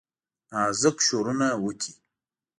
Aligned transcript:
نازک 0.51 0.97
شورونه 1.07 1.47
وکړي 1.63 1.93